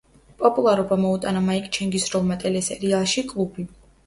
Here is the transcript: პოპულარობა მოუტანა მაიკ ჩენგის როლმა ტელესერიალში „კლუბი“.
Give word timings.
პოპულარობა 0.37 0.97
მოუტანა 1.01 1.43
მაიკ 1.49 1.67
ჩენგის 1.77 2.09
როლმა 2.15 2.39
ტელესერიალში 2.45 3.25
„კლუბი“. 3.35 3.69